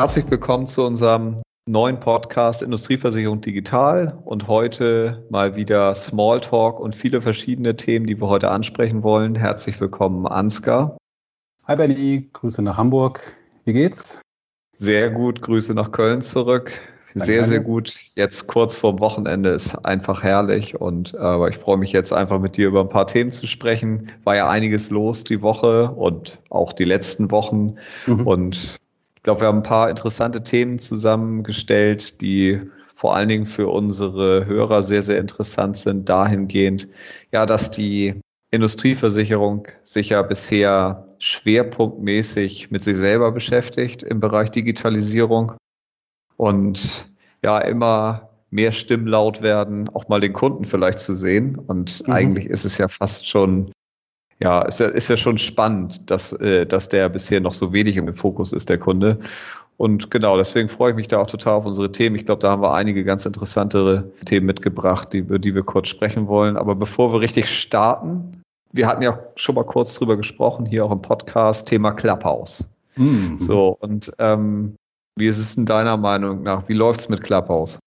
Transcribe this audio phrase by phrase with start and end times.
[0.00, 7.20] herzlich willkommen zu unserem neuen Podcast Industrieversicherung Digital und heute mal wieder Smalltalk und viele
[7.20, 9.34] verschiedene Themen, die wir heute ansprechen wollen.
[9.34, 10.96] Herzlich willkommen, Ansgar.
[11.66, 13.20] Hi Benny, Grüße nach Hamburg.
[13.66, 14.22] Wie geht's?
[14.78, 16.72] Sehr gut, Grüße nach Köln zurück.
[17.14, 17.94] Sehr, sehr gut.
[18.14, 22.56] Jetzt kurz vorm Wochenende ist einfach herrlich und aber ich freue mich jetzt einfach mit
[22.56, 24.10] dir über ein paar Themen zu sprechen.
[24.24, 27.74] War ja einiges los die Woche und auch die letzten Wochen
[28.06, 28.26] mhm.
[28.26, 28.80] und
[29.20, 32.58] ich glaube, wir haben ein paar interessante Themen zusammengestellt, die
[32.94, 36.88] vor allen Dingen für unsere Hörer sehr, sehr interessant sind, dahingehend,
[37.30, 38.18] ja, dass die
[38.50, 45.52] Industrieversicherung sich ja bisher schwerpunktmäßig mit sich selber beschäftigt im Bereich Digitalisierung
[46.38, 47.06] und
[47.44, 51.56] ja immer mehr Stimmen laut werden, auch mal den Kunden vielleicht zu sehen.
[51.56, 52.12] Und mhm.
[52.14, 53.70] eigentlich ist es ja fast schon,
[54.42, 57.96] ja, ist ja, ist ja schon spannend, dass, äh, dass der bisher noch so wenig
[57.96, 59.18] im Fokus ist, der Kunde.
[59.76, 62.16] Und genau, deswegen freue ich mich da auch total auf unsere Themen.
[62.16, 65.88] Ich glaube, da haben wir einige ganz interessantere Themen mitgebracht, die, über die wir kurz
[65.88, 66.58] sprechen wollen.
[66.58, 70.92] Aber bevor wir richtig starten, wir hatten ja schon mal kurz drüber gesprochen, hier auch
[70.92, 72.64] im Podcast, Thema Clubhouse.
[72.96, 73.38] Mhm.
[73.38, 74.76] So, und ähm,
[75.16, 76.68] wie ist es in deiner Meinung nach?
[76.68, 77.78] Wie läuft es mit Clubhouse?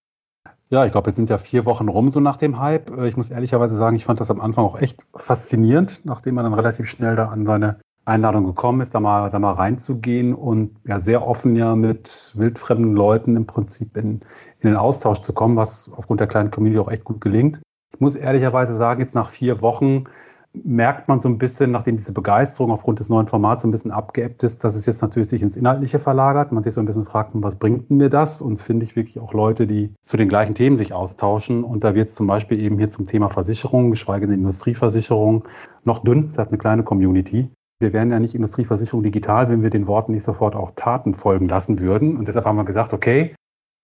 [0.74, 2.90] Ja, ich glaube, wir sind ja vier Wochen rum so nach dem Hype.
[2.90, 6.46] Äh, ich muss ehrlicherweise sagen, ich fand das am Anfang auch echt faszinierend, nachdem man
[6.46, 10.80] dann relativ schnell da an seine Einladung gekommen ist, da mal, da mal reinzugehen und
[10.84, 14.22] ja sehr offen ja mit wildfremden Leuten im Prinzip in,
[14.62, 17.62] in den Austausch zu kommen, was aufgrund der kleinen Community auch echt gut gelingt.
[17.94, 20.06] Ich muss ehrlicherweise sagen, jetzt nach vier Wochen
[20.54, 23.92] merkt man so ein bisschen, nachdem diese Begeisterung aufgrund des neuen Formats so ein bisschen
[23.92, 26.52] abgeebbt ist, dass es jetzt natürlich sich ins Inhaltliche verlagert.
[26.52, 28.42] Man sich so ein bisschen fragt, was bringt mir das?
[28.42, 31.64] Und finde ich wirklich auch Leute, die zu den gleichen Themen sich austauschen.
[31.64, 35.48] Und da wird es zum Beispiel eben hier zum Thema Versicherung, geschweige denn Industrieversicherung,
[35.84, 36.28] noch dünn.
[36.28, 37.50] Es hat eine kleine Community.
[37.80, 41.50] Wir wären ja nicht Industrieversicherung digital, wenn wir den Worten nicht sofort auch Taten folgen
[41.50, 42.16] lassen würden.
[42.18, 43.36] Und deshalb haben wir gesagt, okay,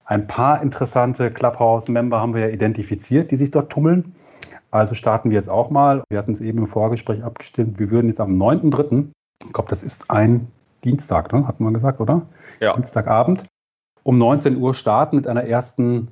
[0.05, 4.15] ein paar interessante Clubhouse-Member haben wir ja identifiziert, die sich dort tummeln.
[4.71, 6.03] Also starten wir jetzt auch mal.
[6.09, 7.79] Wir hatten es eben im Vorgespräch abgestimmt.
[7.79, 9.09] Wir würden jetzt am 9.3.,
[9.45, 10.47] ich glaube, das ist ein
[10.83, 11.47] Dienstag, ne?
[11.47, 12.23] hatten wir gesagt, oder?
[12.59, 12.73] Ja.
[12.73, 13.45] Dienstagabend,
[14.03, 16.09] um 19 Uhr starten mit einer ersten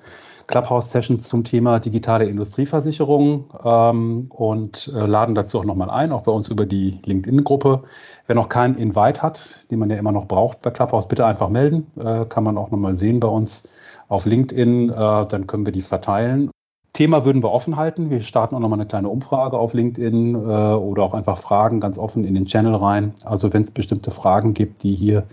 [0.48, 6.32] Clubhouse-Session zum Thema digitale Industrieversicherung ähm, und äh, laden dazu auch nochmal ein, auch bei
[6.32, 7.84] uns über die LinkedIn-Gruppe.
[8.28, 11.50] Wer noch keinen Invite hat, den man ja immer noch braucht bei Clubhouse, bitte einfach
[11.50, 11.88] melden.
[11.98, 13.64] Äh, kann man auch nochmal sehen bei uns
[14.08, 14.90] auf LinkedIn.
[14.90, 14.94] Äh,
[15.28, 16.50] dann können wir die verteilen.
[16.98, 18.10] Thema würden wir offen halten.
[18.10, 22.00] Wir starten auch nochmal eine kleine Umfrage auf LinkedIn äh, oder auch einfach Fragen ganz
[22.00, 23.14] offen in den Channel rein.
[23.24, 25.28] Also wenn es bestimmte Fragen gibt, die hier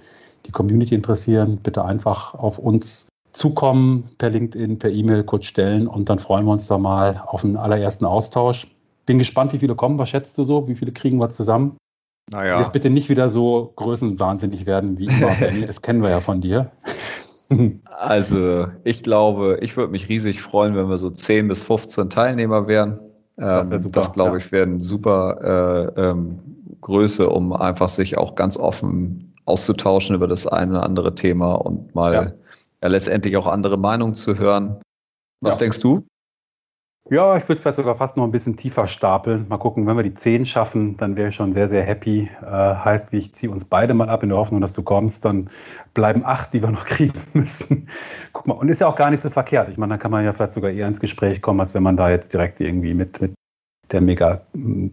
[0.45, 6.11] die Community interessieren, bitte einfach auf uns zukommen, per LinkedIn, per E-Mail kurz stellen und
[6.11, 8.67] dann freuen wir uns da mal auf einen allerersten Austausch.
[9.07, 9.99] Bin gespannt, wie viele kommen.
[9.99, 10.69] Was schätzt du so?
[10.69, 11.79] Wie viele kriegen wir zusammen?
[12.31, 12.59] Naja.
[12.59, 15.35] Jetzt bitte nicht wieder so größenwahnsinnig werden wie immer.
[15.67, 16.73] Das kennen wir ja von dir.
[17.85, 22.67] Also, ich glaube, ich würde mich riesig freuen, wenn wir so 10 bis 15 Teilnehmer
[22.67, 22.99] wären.
[23.37, 26.39] Das, wär ähm, das glaube ich, wäre eine super äh, ähm,
[26.81, 31.95] Größe, um einfach sich auch ganz offen auszutauschen über das eine oder andere Thema und
[31.95, 32.33] mal ja.
[32.85, 34.77] Ja, letztendlich auch andere Meinungen zu hören.
[35.41, 35.59] Was ja.
[35.59, 36.05] denkst du?
[37.11, 39.47] Ja, ich würde vielleicht sogar fast noch ein bisschen tiefer stapeln.
[39.49, 42.31] Mal gucken, wenn wir die 10 schaffen, dann wäre ich schon sehr, sehr happy.
[42.41, 45.27] Äh, heißt, wie ich ziehe uns beide mal ab in der Hoffnung, dass du kommst,
[45.27, 45.51] dann
[45.93, 47.89] bleiben acht, die wir noch kriegen müssen.
[48.33, 49.69] Guck mal, und ist ja auch gar nicht so verkehrt.
[49.69, 51.99] Ich meine, dann kann man ja vielleicht sogar eher ins Gespräch kommen, als wenn man
[51.99, 53.35] da jetzt direkt irgendwie mit, mit
[53.93, 54.41] der mega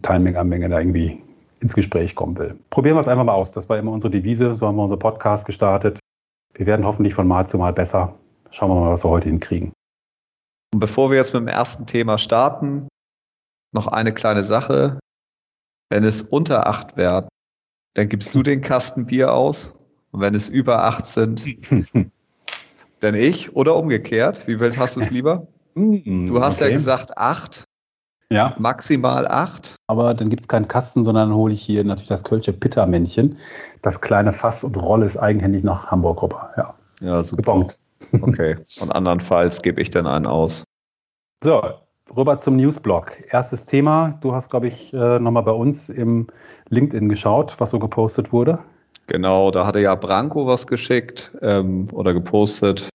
[0.02, 1.22] Teilmega-Menge da irgendwie
[1.60, 2.56] ins Gespräch kommen will.
[2.68, 3.52] Probieren wir es einfach mal aus.
[3.52, 4.54] Das war immer unsere Devise.
[4.54, 5.98] So haben wir unser Podcast gestartet.
[6.52, 8.16] Wir werden hoffentlich von Mal zu Mal besser.
[8.50, 9.72] Schauen wir mal, was wir heute hinkriegen.
[10.72, 12.88] Und bevor wir jetzt mit dem ersten Thema starten,
[13.72, 14.98] noch eine kleine Sache.
[15.90, 17.28] Wenn es unter acht wird,
[17.94, 19.74] dann gibst du den Kasten Bier aus.
[20.10, 21.44] Und wenn es über acht sind,
[23.00, 24.46] dann ich oder umgekehrt.
[24.46, 25.46] Wie wild hast du es lieber?
[25.74, 26.68] Du hast okay.
[26.68, 27.64] ja gesagt acht.
[28.28, 28.54] Ja.
[28.58, 29.76] Maximal acht.
[29.86, 33.38] Aber dann gibt es keinen Kasten, sondern dann hole ich hier natürlich das Kölsche Pittermännchen.
[33.80, 36.50] Das kleine Fass und rolle es eigenhändig nach Hamburg rüber.
[36.58, 37.36] Ja, ja super.
[37.42, 37.78] Gebongt.
[38.20, 38.56] Okay.
[38.80, 40.64] Und andernfalls gebe ich dann einen aus.
[41.42, 41.62] So,
[42.16, 43.12] rüber zum Newsblog.
[43.30, 44.18] Erstes Thema.
[44.20, 46.26] Du hast, glaube ich, äh, nochmal bei uns im
[46.68, 48.58] LinkedIn geschaut, was so gepostet wurde.
[49.06, 52.88] Genau, da hatte ja Branko was geschickt ähm, oder gepostet.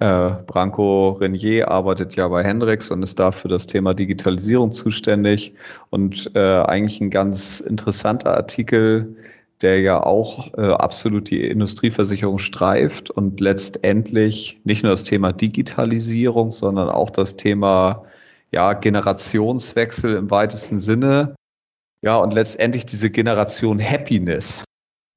[0.00, 5.54] Äh, Branko Renier arbeitet ja bei Hendrix und ist da für das Thema Digitalisierung zuständig.
[5.90, 9.16] Und äh, eigentlich ein ganz interessanter Artikel,
[9.62, 16.52] der ja auch äh, absolut die Industrieversicherung streift und letztendlich nicht nur das Thema Digitalisierung,
[16.52, 18.04] sondern auch das Thema
[18.50, 21.34] ja, Generationswechsel im weitesten Sinne.
[22.02, 24.64] Ja, und letztendlich diese Generation Happiness,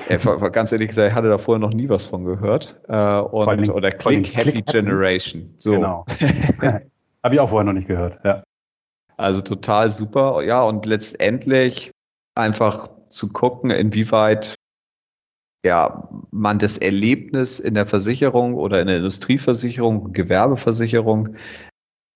[0.10, 2.80] Ja, ganz ehrlich gesagt, ich hatte da vorher noch nie was von gehört.
[2.88, 5.54] Äh, und, allem, oder Click Happy Click Generation.
[5.58, 5.74] So.
[5.74, 6.06] Genau.
[7.24, 8.44] Habe ich auch vorher noch nicht gehört, ja.
[9.18, 10.42] Also total super.
[10.44, 11.92] Ja, und letztendlich
[12.36, 14.56] einfach zu gucken, inwieweit
[15.66, 21.36] ja, man das Erlebnis in der Versicherung oder in der Industrieversicherung, Gewerbeversicherung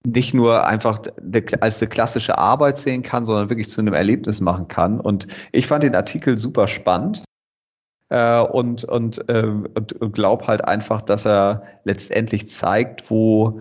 [0.05, 0.99] nicht nur einfach
[1.61, 4.99] als eine klassische Arbeit sehen kann, sondern wirklich zu einem Erlebnis machen kann.
[4.99, 7.23] Und ich fand den Artikel super spannend
[8.09, 13.59] äh, und, und, äh, und, und glaube halt einfach, dass er letztendlich zeigt, wo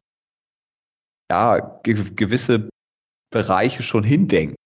[1.30, 2.68] ja, ge gewisse
[3.30, 4.56] Bereiche schon hindenken.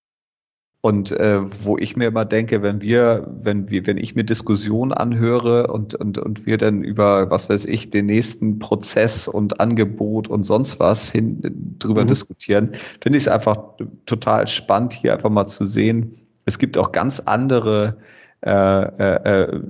[0.80, 4.92] Und äh, wo ich mir immer denke, wenn wir, wenn wir, wenn ich mir Diskussionen
[4.92, 10.28] anhöre und, und, und wir dann über, was weiß ich, den nächsten Prozess und Angebot
[10.28, 12.08] und sonst was hin drüber mhm.
[12.08, 13.56] diskutieren, finde ich es einfach
[14.06, 16.14] total spannend, hier einfach mal zu sehen.
[16.44, 17.96] Es gibt auch ganz andere
[18.42, 19.60] äh, äh, äh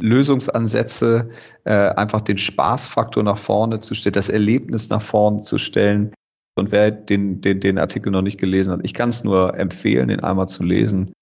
[0.00, 1.30] Lösungsansätze,
[1.64, 6.12] äh, einfach den Spaßfaktor nach vorne zu stellen, das Erlebnis nach vorne zu stellen.
[6.54, 10.08] Und wer den, den, den Artikel noch nicht gelesen hat, ich kann es nur empfehlen,
[10.08, 11.12] den einmal zu lesen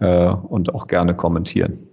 [0.00, 1.88] äh, und auch gerne kommentieren.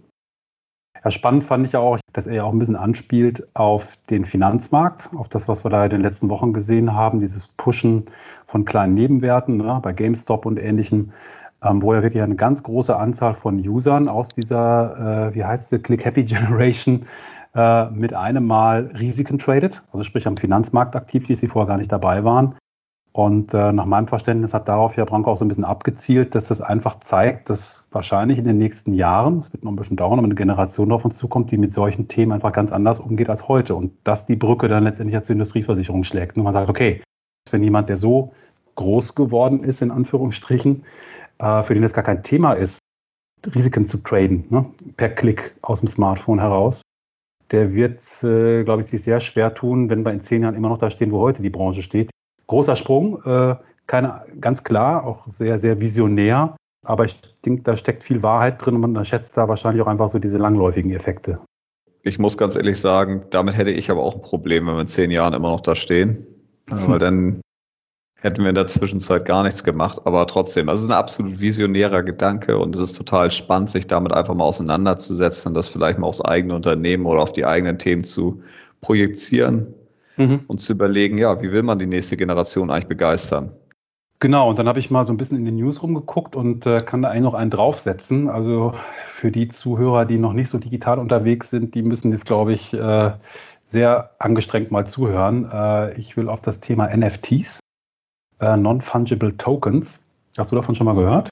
[1.03, 5.09] Ja, spannend fand ich auch, dass er ja auch ein bisschen anspielt auf den Finanzmarkt,
[5.15, 8.06] auf das, was wir da in den letzten Wochen gesehen haben, dieses Pushen
[8.45, 11.12] von kleinen Nebenwerten ne, bei GameStop und ähnlichem,
[11.62, 15.69] ähm, wo ja wirklich eine ganz große Anzahl von Usern aus dieser, äh, wie heißt
[15.69, 17.06] sie, Click Happy Generation
[17.53, 21.77] äh, mit einem Mal Risiken tradet, also sprich am Finanzmarkt aktiv, die sie vorher gar
[21.77, 22.56] nicht dabei waren.
[23.15, 26.48] Und äh, nach meinem Verständnis hat darauf ja Branko auch so ein bisschen abgezielt, dass
[26.48, 30.18] das einfach zeigt, dass wahrscheinlich in den nächsten Jahren, es wird noch ein bisschen dauern,
[30.18, 33.48] aber eine Generation auf uns zukommt, die mit solchen Themen einfach ganz anders umgeht als
[33.48, 33.75] heute.
[33.75, 36.38] Und dass die Brücke dann letztendlich als Industrieversicherung schlägt.
[36.38, 37.04] Und man sagt, okay,
[37.51, 38.33] wenn jemand, der so
[38.75, 40.83] groß geworden ist, in Anführungsstrichen,
[41.38, 42.80] äh, für den das gar kein Thema ist,
[43.54, 44.66] Risiken zu traden, ne,
[44.98, 46.81] per Klick aus dem Smartphone heraus,
[47.51, 50.69] der wird, äh, glaube ich, sich sehr schwer tun, wenn wir in zehn Jahren immer
[50.69, 52.09] noch da stehen, wo heute die Branche steht
[52.48, 53.56] großer Sprung, äh,
[53.88, 56.56] keine, ganz klar, auch sehr, sehr visionär.
[56.86, 60.10] Aber ich denke, da steckt viel Wahrheit drin und man schätzt da wahrscheinlich auch einfach
[60.10, 61.40] so diese langläufigen Effekte.
[62.01, 64.88] Ich muss ganz ehrlich sagen, damit hätte ich aber auch ein Problem, wenn wir in
[64.88, 66.28] zehn Jahren immer noch da stehen.
[66.68, 67.42] Weil dann
[68.19, 70.01] hätten wir in der Zwischenzeit gar nichts gemacht.
[70.04, 74.12] Aber trotzdem, das ist ein absolut visionärer Gedanke und es ist total spannend, sich damit
[74.12, 78.04] einfach mal auseinanderzusetzen und das vielleicht mal aufs eigene Unternehmen oder auf die eigenen Themen
[78.04, 78.42] zu
[78.81, 79.74] projizieren
[80.18, 80.42] mhm.
[80.48, 83.51] und zu überlegen, ja, wie will man die nächste Generation eigentlich begeistern?
[84.19, 86.77] Genau, und dann habe ich mal so ein bisschen in den News rumgeguckt und äh,
[86.77, 88.30] kann da eigentlich noch einen draufsetzen.
[88.30, 88.74] Also
[89.10, 92.74] für die Zuhörer, die noch nicht so digital unterwegs sind, die müssen jetzt, glaube ich,
[92.74, 93.12] äh,
[93.65, 95.50] sehr angestrengt mal zuhören.
[95.51, 97.59] Äh, ich will auf das Thema NFTs,
[98.39, 100.01] äh, Non-Fungible Tokens.
[100.38, 101.27] Hast du davon schon mal gehört?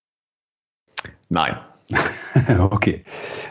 [1.29, 1.57] Nein.
[2.59, 3.05] okay.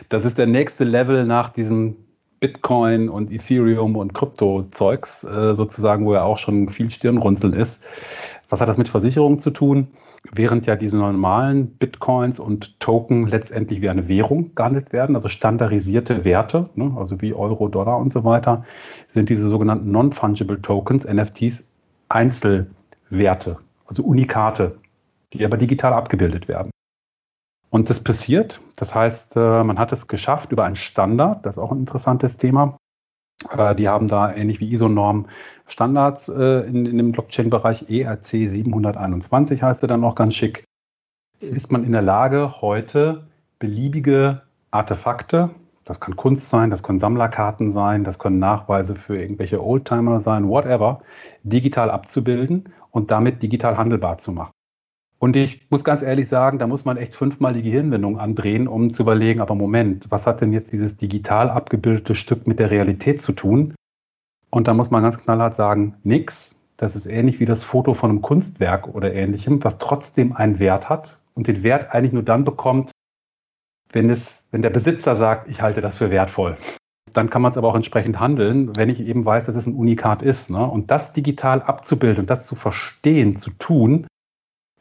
[0.09, 1.95] Das ist der nächste Level nach diesem
[2.41, 7.83] Bitcoin und Ethereum und Krypto-Zeugs äh, sozusagen, wo ja auch schon viel Stirnrunzeln ist.
[8.49, 9.87] Was hat das mit Versicherungen zu tun?
[10.31, 16.25] Während ja diese normalen Bitcoins und Token letztendlich wie eine Währung gehandelt werden, also standardisierte
[16.25, 18.65] Werte, ne, also wie Euro, Dollar und so weiter,
[19.09, 21.63] sind diese sogenannten Non-Fungible Tokens, NFTs,
[22.09, 24.77] Einzelwerte, also Unikate,
[25.33, 26.70] die aber digital abgebildet werden.
[27.71, 28.59] Und das passiert.
[28.75, 31.45] Das heißt, äh, man hat es geschafft über einen Standard.
[31.45, 32.77] Das ist auch ein interessantes Thema.
[33.49, 35.27] Äh, die haben da ähnlich wie ISO-Norm
[35.67, 37.89] Standards äh, in, in dem Blockchain-Bereich.
[37.89, 40.65] ERC 721 heißt er dann auch ganz schick.
[41.39, 45.51] Ist man in der Lage, heute beliebige Artefakte,
[45.85, 50.47] das kann Kunst sein, das können Sammlerkarten sein, das können Nachweise für irgendwelche Oldtimer sein,
[50.47, 51.01] whatever,
[51.43, 54.51] digital abzubilden und damit digital handelbar zu machen.
[55.21, 58.89] Und ich muss ganz ehrlich sagen, da muss man echt fünfmal die Gehirnwendung andrehen, um
[58.89, 63.21] zu überlegen, aber Moment, was hat denn jetzt dieses digital abgebildete Stück mit der Realität
[63.21, 63.75] zu tun?
[64.49, 66.59] Und da muss man ganz knallhart sagen, nix.
[66.75, 70.89] Das ist ähnlich wie das Foto von einem Kunstwerk oder ähnlichem, was trotzdem einen Wert
[70.89, 72.89] hat und den Wert eigentlich nur dann bekommt,
[73.91, 76.57] wenn es, wenn der Besitzer sagt, ich halte das für wertvoll.
[77.13, 79.75] Dann kann man es aber auch entsprechend handeln, wenn ich eben weiß, dass es ein
[79.75, 80.49] Unikat ist.
[80.49, 80.65] Ne?
[80.65, 84.07] Und das digital abzubilden und das zu verstehen, zu tun,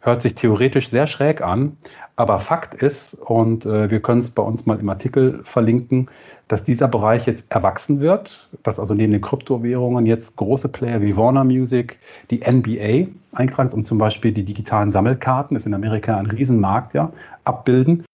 [0.00, 1.76] hört sich theoretisch sehr schräg an,
[2.16, 6.08] aber Fakt ist, und äh, wir können es bei uns mal im Artikel verlinken,
[6.48, 11.16] dass dieser Bereich jetzt erwachsen wird, dass also neben den Kryptowährungen jetzt große Player wie
[11.16, 11.98] Warner Music,
[12.30, 17.12] die NBA eingreift und zum Beispiel die digitalen Sammelkarten, ist in Amerika ein Riesenmarkt, ja,
[17.44, 18.04] abbilden.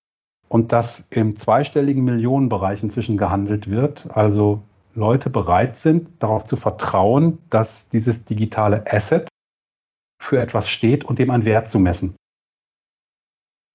[0.49, 4.63] Und dass im zweistelligen Millionenbereich inzwischen gehandelt wird, also
[4.95, 9.27] Leute bereit sind, darauf zu vertrauen, dass dieses digitale Asset
[10.19, 12.17] für etwas steht und dem einen Wert zu messen.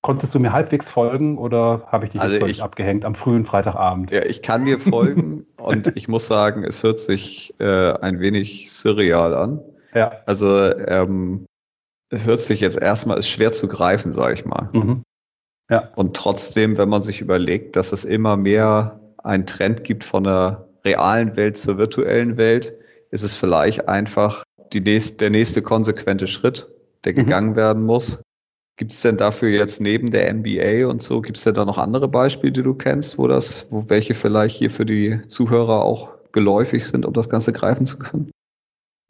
[0.04, 3.46] Konntest du mir halbwegs folgen oder habe ich dich also völlig ich, abgehängt am frühen
[3.46, 4.10] Freitagabend?
[4.10, 8.72] Ja, ich kann dir folgen und ich muss sagen, es hört sich äh, ein wenig
[8.72, 9.62] surreal an.
[9.94, 10.12] Ja.
[10.26, 11.46] Also ähm,
[12.10, 14.70] es hört sich jetzt erstmal, ist schwer zu greifen, sage ich mal.
[14.74, 15.04] Mhm.
[15.70, 15.90] Ja.
[15.96, 20.68] Und trotzdem, wenn man sich überlegt, dass es immer mehr einen Trend gibt von der
[20.84, 22.74] realen Welt zur virtuellen Welt,
[23.12, 26.68] ist es vielleicht einfach die nächste, der nächste konsequente Schritt,
[27.04, 27.18] der mhm.
[27.18, 28.20] gegangen werden muss.
[28.78, 31.78] Gibt es denn dafür jetzt neben der NBA und so, gibt es denn da noch
[31.78, 36.10] andere Beispiele, die du kennst, wo das, wo welche vielleicht hier für die Zuhörer auch
[36.32, 38.32] geläufig sind, um das Ganze greifen zu können?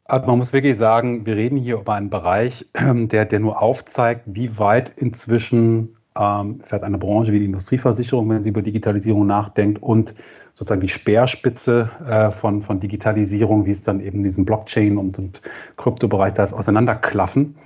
[0.04, 4.24] Also man muss wirklich sagen, wir reden hier über einen Bereich, der, der nur aufzeigt,
[4.26, 9.82] wie weit inzwischen ähm, fährt eine Branche wie die Industrieversicherung, wenn sie über Digitalisierung nachdenkt
[9.82, 10.14] und
[10.62, 15.42] sozusagen die Speerspitze äh, von, von Digitalisierung, wie es dann eben diesen Blockchain und, und
[15.76, 17.56] Kryptobereich da ist, auseinanderklaffen.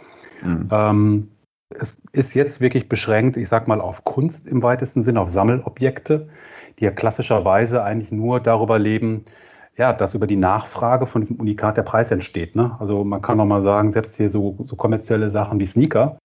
[0.43, 0.69] Mhm.
[0.71, 1.29] Ähm,
[1.69, 6.29] es ist jetzt wirklich beschränkt, ich sag mal, auf Kunst im weitesten Sinne, auf Sammelobjekte,
[6.79, 9.27] die ja klassischerweise eigentlich nur darüber leben,
[9.77, 12.57] ja, dass über die Nachfrage von diesem Unikat der Preis entsteht.
[12.57, 12.77] Ne?
[12.79, 16.17] Also man kann noch mal sagen, selbst hier so, so kommerzielle Sachen wie Sneaker.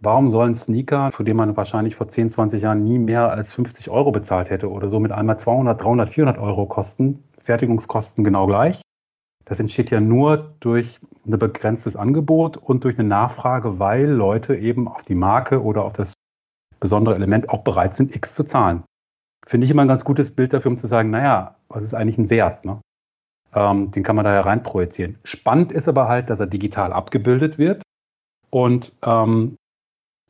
[0.00, 3.88] Warum sollen Sneaker, für den man wahrscheinlich vor 10, 20 Jahren nie mehr als 50
[3.88, 8.82] Euro bezahlt hätte oder so mit einmal 200, 300, 400 Euro kosten, Fertigungskosten genau gleich?
[9.46, 14.88] Das entsteht ja nur durch ein begrenztes Angebot und durch eine Nachfrage, weil Leute eben
[14.88, 16.12] auf die Marke oder auf das
[16.80, 18.82] besondere Element auch bereit sind, X zu zahlen.
[19.46, 22.18] Finde ich immer ein ganz gutes Bild dafür, um zu sagen, naja, was ist eigentlich
[22.18, 22.64] ein Wert?
[22.64, 22.80] Ne?
[23.54, 25.18] Ähm, den kann man da hereinprojizieren.
[25.22, 27.82] Spannend ist aber halt, dass er digital abgebildet wird.
[28.50, 29.56] Und ähm,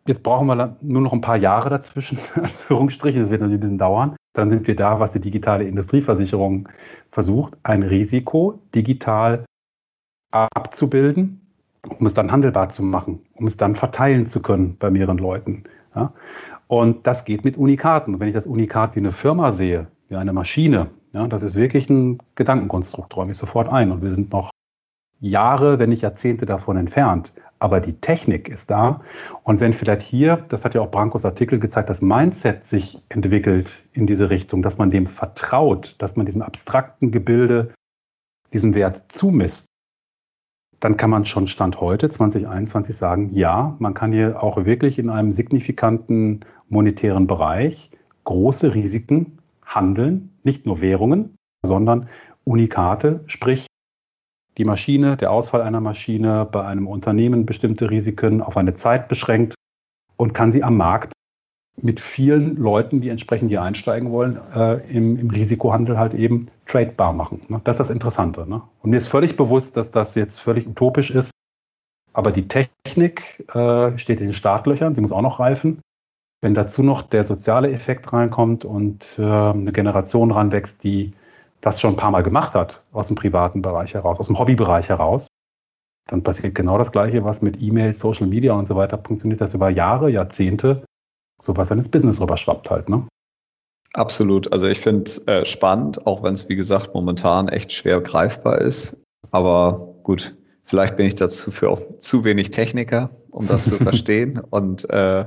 [0.07, 3.79] jetzt brauchen wir nur noch ein paar Jahre dazwischen, Anführungsstrichen, das wird natürlich ein bisschen
[3.79, 4.17] dauern.
[4.35, 6.69] Dann sind wir da, was die digitale Industrieversicherung
[7.11, 9.45] versucht, ein Risiko digital
[10.31, 11.41] abzubilden,
[11.99, 15.65] um es dann handelbar zu machen, um es dann verteilen zu können bei mehreren Leuten.
[15.95, 16.13] Ja?
[16.69, 18.15] Und das geht mit Unikaten.
[18.15, 21.55] Und wenn ich das Unikat wie eine Firma sehe, wie eine Maschine, ja, das ist
[21.55, 23.93] wirklich ein Gedankenkonstrukt, räume ich sofort ein.
[23.93, 24.51] Und wir sind noch
[25.21, 27.33] Jahre, wenn nicht Jahrzehnte davon entfernt.
[27.59, 29.01] Aber die Technik ist da.
[29.43, 33.71] Und wenn vielleicht hier, das hat ja auch Brankos Artikel gezeigt, das Mindset sich entwickelt
[33.93, 37.73] in diese Richtung, dass man dem vertraut, dass man diesem abstrakten Gebilde
[38.53, 39.67] diesen Wert zumisst,
[40.81, 45.09] dann kann man schon Stand heute 2021 sagen, ja, man kann hier auch wirklich in
[45.09, 47.91] einem signifikanten monetären Bereich
[48.25, 52.09] große Risiken handeln, nicht nur Währungen, sondern
[52.45, 53.67] Unikate, sprich
[54.59, 59.55] die Maschine, der Ausfall einer Maschine, bei einem Unternehmen bestimmte Risiken auf eine Zeit beschränkt
[60.17, 61.13] und kann sie am Markt
[61.81, 67.13] mit vielen Leuten, die entsprechend hier einsteigen wollen, äh, im, im, Risikohandel halt eben tradebar
[67.13, 67.43] machen.
[67.49, 67.61] Ne?
[67.65, 68.49] Das ist das Interessante.
[68.49, 68.63] Ne?
[68.83, 71.33] Und mir ist völlig bewusst, dass das jetzt völlig utopisch ist,
[72.15, 75.81] aber die Technik äh, steht in den Startlöchern, sie muss auch noch reifen.
[76.41, 81.13] Wenn dazu noch der soziale Effekt reinkommt und äh, eine Generation ranwächst, die
[81.61, 84.89] das schon ein paar Mal gemacht hat, aus dem privaten Bereich heraus, aus dem Hobbybereich
[84.89, 85.29] heraus,
[86.09, 89.55] dann passiert genau das Gleiche, was mit E-Mail, Social Media und so weiter funktioniert, das
[89.55, 90.85] über Jahre, Jahrzehnte
[91.43, 93.07] sowas dann ins Business rüberschwappt halt, ne?
[93.93, 94.53] Absolut.
[94.53, 98.61] Also ich finde es äh, spannend, auch wenn es, wie gesagt, momentan echt schwer greifbar
[98.61, 98.97] ist.
[99.31, 104.40] Aber gut, vielleicht bin ich dazu für auch zu wenig Techniker, um das zu verstehen.
[104.50, 105.25] Und äh,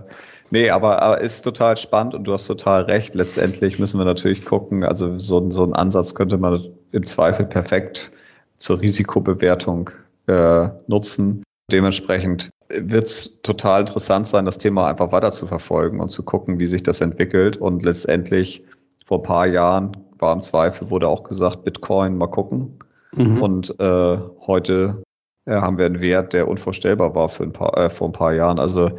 [0.51, 3.15] nee, aber, aber ist total spannend und du hast total recht.
[3.15, 8.11] Letztendlich müssen wir natürlich gucken, also so, so ein Ansatz könnte man im Zweifel perfekt
[8.57, 9.89] zur Risikobewertung
[10.27, 11.43] äh, nutzen.
[11.71, 16.59] Dementsprechend wird es total interessant sein, das Thema einfach weiter zu verfolgen und zu gucken,
[16.59, 17.57] wie sich das entwickelt.
[17.57, 18.63] Und letztendlich
[19.05, 22.77] vor ein paar Jahren war im Zweifel, wurde auch gesagt, Bitcoin, mal gucken.
[23.15, 23.41] Mhm.
[23.41, 25.01] Und äh, heute
[25.49, 28.33] äh, haben wir einen Wert, der unvorstellbar war für ein paar, äh, vor ein paar
[28.33, 28.59] Jahren.
[28.59, 28.91] Also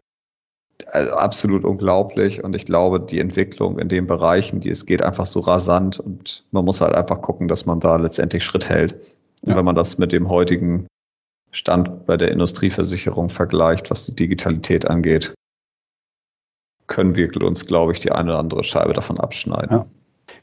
[0.93, 5.27] also absolut unglaublich und ich glaube, die Entwicklung in den Bereichen, die es geht, einfach
[5.27, 8.97] so rasant und man muss halt einfach gucken, dass man da letztendlich Schritt hält.
[9.47, 9.57] Ja.
[9.57, 10.87] wenn man das mit dem heutigen
[11.51, 15.33] Stand bei der Industrieversicherung vergleicht, was die Digitalität angeht,
[16.87, 19.71] können wir uns, glaube ich, die eine oder andere Scheibe davon abschneiden.
[19.71, 19.87] Ja.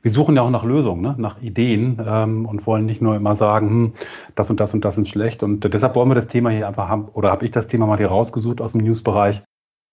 [0.08, 1.16] Wir suchen ja auch nach Lösungen, ne?
[1.18, 3.94] nach Ideen ähm, und wollen nicht nur immer sagen, hm,
[4.36, 5.44] das und das und das ist schlecht.
[5.44, 7.98] Und deshalb wollen wir das Thema hier einfach haben, oder habe ich das Thema mal
[7.98, 9.44] hier rausgesucht aus dem Newsbereich.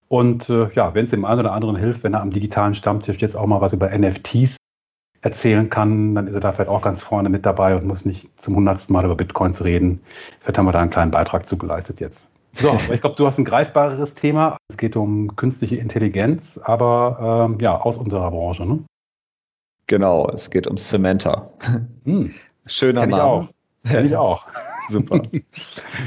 [0.07, 3.19] Und äh, ja, wenn es dem einen oder anderen hilft, wenn er am digitalen Stammtisch
[3.19, 4.57] jetzt auch mal was über NFTs
[5.21, 8.41] erzählen kann, dann ist er da vielleicht auch ganz vorne mit dabei und muss nicht
[8.41, 10.01] zum hundertsten Mal über Bitcoins reden.
[10.39, 12.29] Vielleicht haben wir da einen kleinen Beitrag zu geleistet jetzt.
[12.53, 14.59] So, ich glaube, du hast ein greifbareres Thema.
[14.71, 18.65] Es geht um künstliche Intelligenz, aber ähm, ja, aus unserer Branche.
[18.65, 18.85] Ne?
[19.87, 21.51] Genau, es geht um Cementa.
[22.05, 22.35] Hm.
[22.67, 23.49] Schöner Kenn Name.
[23.85, 23.91] Ich auch.
[23.91, 24.47] Kenn ich auch.
[24.89, 25.23] Super.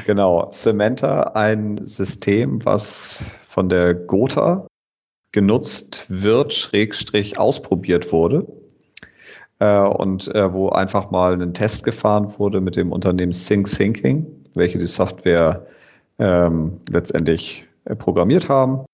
[0.05, 4.67] genau, Cementa, ein System, was von der Gotha
[5.31, 8.47] genutzt wird, schrägstrich ausprobiert wurde.
[9.59, 14.27] Äh, und äh, wo einfach mal ein Test gefahren wurde mit dem Unternehmen Sync Thinking,
[14.53, 15.65] welche die Software
[16.19, 18.85] ähm, letztendlich äh, programmiert haben.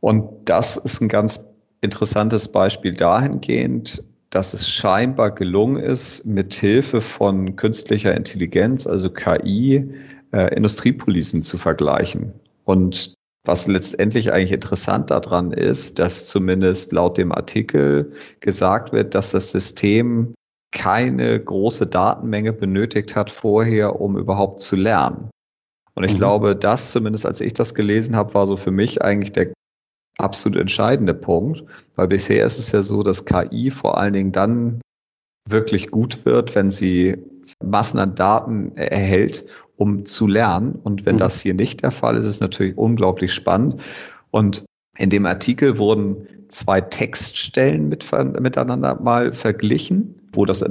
[0.00, 1.40] Und das ist ein ganz
[1.80, 9.88] interessantes Beispiel dahingehend, dass es scheinbar gelungen ist, mit Hilfe von künstlicher Intelligenz, also KI,
[10.32, 12.32] äh, Industriepolicen zu vergleichen.
[12.64, 19.30] Und was letztendlich eigentlich interessant daran ist, dass zumindest laut dem Artikel gesagt wird, dass
[19.30, 20.32] das System
[20.70, 25.30] keine große Datenmenge benötigt hat vorher, um überhaupt zu lernen.
[25.94, 26.16] Und ich mhm.
[26.16, 29.52] glaube, das zumindest als ich das gelesen habe, war so für mich eigentlich der
[30.18, 34.80] absolut entscheidende Punkt, weil bisher ist es ja so, dass KI vor allen Dingen dann
[35.48, 37.16] wirklich gut wird, wenn sie
[37.64, 39.46] Massen an Daten erhält,
[39.76, 40.78] um zu lernen.
[40.82, 41.20] Und wenn mhm.
[41.20, 43.80] das hier nicht der Fall ist, ist es natürlich unglaublich spannend.
[44.30, 44.64] Und
[44.98, 48.04] in dem Artikel wurden zwei Textstellen mit,
[48.40, 50.64] miteinander mal verglichen, wo das,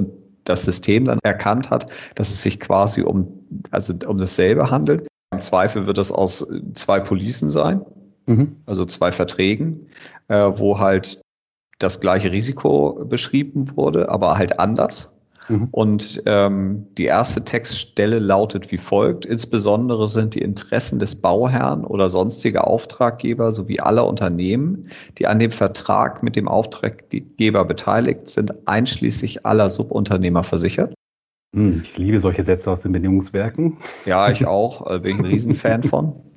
[0.44, 5.06] das System dann erkannt hat, dass es sich quasi um, also um dasselbe handelt.
[5.32, 7.82] Im Zweifel wird das aus zwei Policen sein,
[8.28, 8.56] mhm.
[8.66, 9.88] also zwei Verträgen,
[10.28, 11.20] äh, wo halt
[11.78, 15.10] das gleiche Risiko beschrieben wurde, aber halt anders.
[15.48, 15.68] Mhm.
[15.70, 19.24] Und ähm, die erste Textstelle lautet wie folgt.
[19.24, 25.50] Insbesondere sind die Interessen des Bauherrn oder sonstiger Auftraggeber sowie aller Unternehmen, die an dem
[25.50, 30.94] Vertrag mit dem Auftraggeber beteiligt sind, einschließlich aller Subunternehmer versichert.
[31.54, 33.78] Hm, ich liebe solche Sätze aus den Bedingungswerken.
[34.04, 34.90] Ja, ich auch.
[34.90, 36.27] Äh, bin ein Riesenfan von.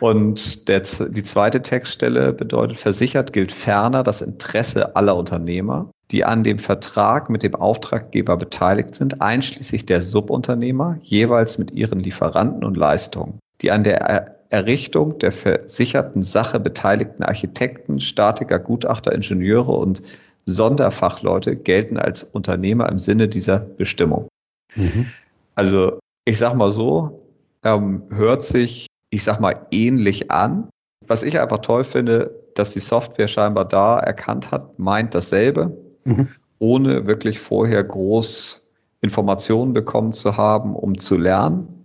[0.00, 6.42] Und der, die zweite Textstelle bedeutet, versichert gilt ferner das Interesse aller Unternehmer, die an
[6.42, 12.76] dem Vertrag mit dem Auftraggeber beteiligt sind, einschließlich der Subunternehmer, jeweils mit ihren Lieferanten und
[12.76, 20.02] Leistungen, die an der Errichtung der versicherten Sache beteiligten Architekten, Statiker, Gutachter, Ingenieure und
[20.44, 24.28] Sonderfachleute gelten als Unternehmer im Sinne dieser Bestimmung.
[24.74, 25.06] Mhm.
[25.54, 27.22] Also ich sag mal so,
[27.64, 30.68] ähm, hört sich ich sag mal, ähnlich an.
[31.06, 36.28] Was ich einfach toll finde, dass die Software scheinbar da erkannt hat, meint dasselbe, mhm.
[36.58, 38.64] ohne wirklich vorher groß
[39.02, 41.84] Informationen bekommen zu haben, um zu lernen.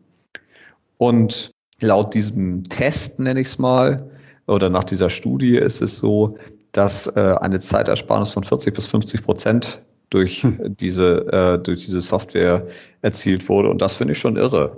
[0.98, 4.10] Und laut diesem Test, nenne ich es mal,
[4.48, 6.38] oder nach dieser Studie ist es so,
[6.72, 10.78] dass äh, eine Zeitersparnis von 40 bis 50 Prozent durch hm.
[10.78, 12.66] diese, äh, durch diese Software
[13.02, 13.70] erzielt wurde.
[13.70, 14.78] Und das finde ich schon irre.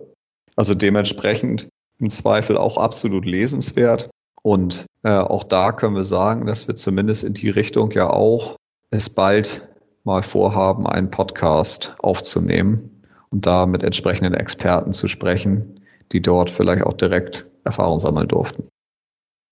[0.56, 1.68] Also dementsprechend
[2.00, 4.10] im Zweifel auch absolut lesenswert.
[4.42, 8.56] Und äh, auch da können wir sagen, dass wir zumindest in die Richtung ja auch
[8.90, 9.68] es bald
[10.04, 15.82] mal vorhaben, einen Podcast aufzunehmen und da mit entsprechenden Experten zu sprechen,
[16.12, 18.68] die dort vielleicht auch direkt Erfahrung sammeln durften.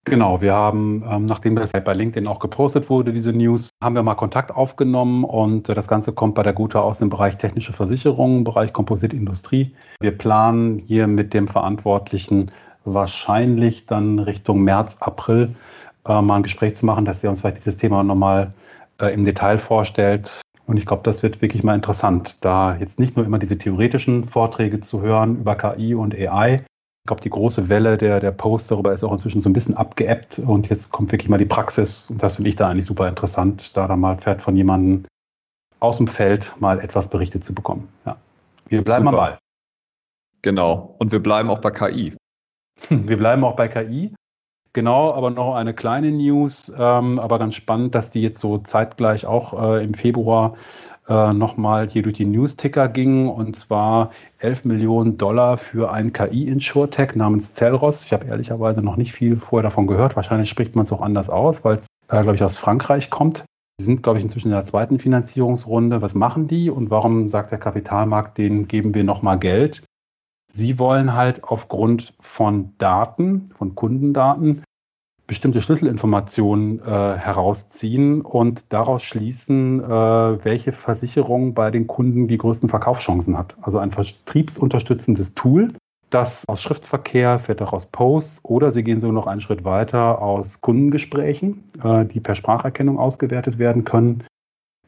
[0.09, 4.03] Genau, wir haben, ähm, nachdem das bei LinkedIn auch gepostet wurde, diese News, haben wir
[4.03, 7.73] mal Kontakt aufgenommen und äh, das Ganze kommt bei der Gute aus dem Bereich technische
[7.73, 9.75] Versicherungen, Bereich Kompositindustrie.
[9.99, 12.51] Wir planen hier mit dem Verantwortlichen
[12.85, 15.55] wahrscheinlich dann Richtung März, April
[16.05, 18.53] äh, mal ein Gespräch zu machen, dass er uns vielleicht dieses Thema nochmal
[19.01, 20.39] äh, im Detail vorstellt.
[20.67, 24.23] Und ich glaube, das wird wirklich mal interessant, da jetzt nicht nur immer diese theoretischen
[24.23, 26.63] Vorträge zu hören über KI und AI,
[27.07, 29.77] ich glaube, die große Welle der, der Posts darüber ist auch inzwischen so ein bisschen
[29.77, 33.07] abgeebbt und jetzt kommt wirklich mal die Praxis und das finde ich da eigentlich super
[33.07, 35.05] interessant, da dann mal fährt von jemandem
[35.79, 37.87] aus dem Feld mal etwas berichtet zu bekommen.
[38.05, 38.17] Ja.
[38.67, 39.17] Wir bleiben super.
[39.17, 39.37] am Ball.
[40.41, 40.95] Genau.
[40.97, 42.13] Und wir bleiben auch bei KI.
[42.89, 44.13] Wir bleiben auch bei KI.
[44.73, 49.25] Genau, aber noch eine kleine News, ähm, aber ganz spannend, dass die jetzt so zeitgleich
[49.25, 50.57] auch äh, im Februar
[51.07, 57.15] äh, nochmal hier durch die News-Ticker ging, und zwar 11 Millionen Dollar für ein KI-Insurtech
[57.15, 58.05] namens Celros.
[58.05, 60.15] Ich habe ehrlicherweise noch nicht viel vorher davon gehört.
[60.15, 63.45] Wahrscheinlich spricht man es auch anders aus, weil es, äh, glaube ich, aus Frankreich kommt.
[63.79, 66.01] Sie sind, glaube ich, inzwischen in der zweiten Finanzierungsrunde.
[66.01, 69.83] Was machen die und warum sagt der Kapitalmarkt, denen geben wir nochmal Geld?
[70.51, 74.63] Sie wollen halt aufgrund von Daten, von Kundendaten,
[75.27, 82.69] bestimmte Schlüsselinformationen äh, herausziehen und daraus schließen, äh, welche Versicherung bei den Kunden die größten
[82.69, 83.55] Verkaufschancen hat.
[83.61, 85.67] Also ein vertriebsunterstützendes Tool,
[86.09, 90.21] das aus Schriftverkehr, vielleicht auch aus Posts oder Sie gehen so noch einen Schritt weiter
[90.21, 94.23] aus Kundengesprächen, äh, die per Spracherkennung ausgewertet werden können,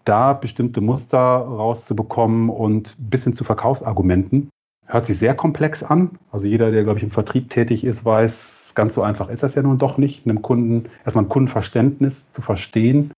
[0.05, 4.49] da bestimmte Muster rauszubekommen und bis hin zu Verkaufsargumenten.
[4.85, 6.17] Hört sich sehr komplex an.
[6.31, 9.55] Also jeder, der, glaube ich, im Vertrieb tätig ist, weiß, ganz so einfach ist das
[9.55, 13.11] ja nun doch nicht, einem Kunden erstmal ein Kundenverständnis zu verstehen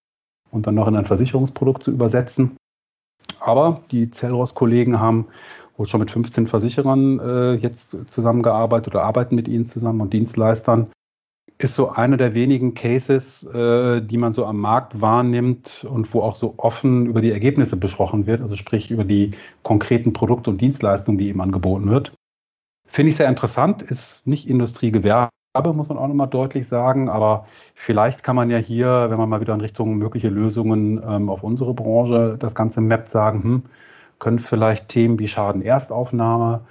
[0.50, 2.58] und dann noch in ein Versicherungsprodukt zu übersetzen.
[3.40, 5.28] Aber die Zellros-Kollegen haben
[5.78, 10.92] wohl schon mit 15 Versicherern äh, jetzt zusammengearbeitet oder arbeiten mit ihnen zusammen und Dienstleistern.
[11.60, 16.22] ist so einer der wenigen Cases, äh, die man so am Markt wahrnimmt und wo
[16.24, 20.60] auch so offen über die Ergebnisse besprochen wird, also sprich über die konkreten Produkte und
[20.60, 22.16] Dienstleistungen, die eben angeboten wird.
[22.88, 25.30] Finde ich sehr interessant, ist nicht Industriegewerbe,
[25.74, 29.42] muss man auch nochmal deutlich sagen, aber vielleicht kann man ja hier, wenn man mal
[29.42, 33.64] wieder in Richtung mögliche Lösungen ähm, auf unsere Branche das Ganze mappt, sagen, hm,
[34.20, 36.62] können vielleicht Themen wie Schadenerstaufnahme,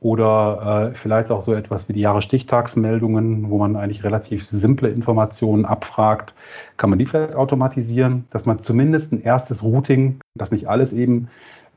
[0.00, 5.66] oder äh, vielleicht auch so etwas wie die Jahresstichtagsmeldungen, wo man eigentlich relativ simple Informationen
[5.66, 6.34] abfragt,
[6.78, 11.28] kann man die vielleicht automatisieren, dass man zumindest ein erstes Routing, dass nicht alles eben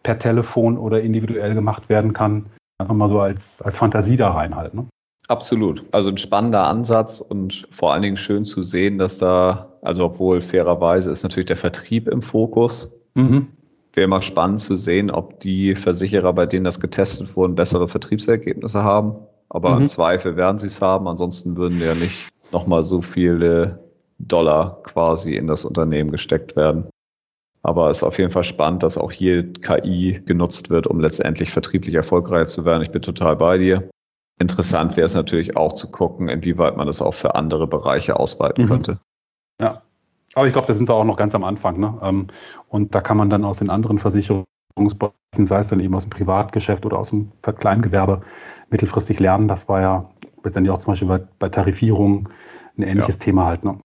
[0.04, 2.46] per Telefon oder individuell gemacht werden kann,
[2.78, 4.80] einfach mal so als, als Fantasie da reinhalten.
[4.80, 4.86] Ne?
[5.28, 5.84] Absolut.
[5.92, 10.42] Also ein spannender Ansatz und vor allen Dingen schön zu sehen, dass da, also obwohl
[10.42, 12.90] fairerweise ist natürlich der Vertrieb im Fokus.
[13.14, 13.48] Mhm
[13.94, 18.84] wäre mal spannend zu sehen, ob die Versicherer, bei denen das getestet wurden, bessere Vertriebsergebnisse
[18.84, 19.16] haben.
[19.50, 19.82] Aber mhm.
[19.82, 23.84] im Zweifel werden sie es haben, ansonsten würden ja nicht nochmal so viele
[24.18, 26.86] Dollar quasi in das Unternehmen gesteckt werden.
[27.62, 31.52] Aber es ist auf jeden Fall spannend, dass auch hier KI genutzt wird, um letztendlich
[31.52, 32.84] vertrieblich erfolgreich zu werden.
[32.84, 33.90] Ich bin total bei dir.
[34.40, 38.66] Interessant wäre es natürlich auch zu gucken, inwieweit man das auch für andere Bereiche ausweiten
[38.66, 38.68] mhm.
[38.68, 39.00] könnte.
[39.62, 39.84] Ja,
[40.36, 41.80] aber ich glaube, da sind wir auch noch ganz am Anfang.
[41.80, 41.98] Ne?
[42.02, 42.28] Ähm,
[42.68, 46.10] und da kann man dann aus den anderen Versicherungsbereichen, sei es dann eben aus dem
[46.10, 48.22] Privatgeschäft oder aus dem Kleingewerbe,
[48.70, 49.48] mittelfristig lernen.
[49.48, 50.10] Das war ja
[50.44, 52.30] letztendlich auch zum Beispiel bei, bei Tarifierung
[52.78, 53.24] ein ähnliches ja.
[53.26, 53.64] Thema halt.
[53.64, 53.80] Ne?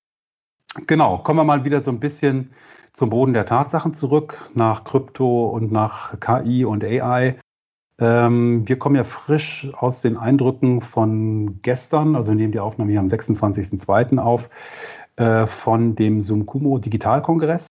[0.87, 2.53] Genau, kommen wir mal wieder so ein bisschen
[2.95, 7.39] zum Boden der Tatsachen zurück, nach Krypto und nach KI und AI.
[8.01, 13.01] Ähm, wir kommen ja frisch aus den Eindrücken von gestern, also nehmen die Aufnahme hier
[13.01, 14.19] am 26.02.
[14.19, 14.49] auf.
[15.19, 17.67] Äh, von dem Sumkumo Digitalkongress.